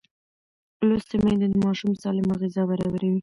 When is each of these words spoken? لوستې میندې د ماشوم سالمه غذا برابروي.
لوستې 0.87 1.15
میندې 1.23 1.47
د 1.51 1.55
ماشوم 1.65 1.91
سالمه 2.01 2.35
غذا 2.41 2.63
برابروي. 2.69 3.19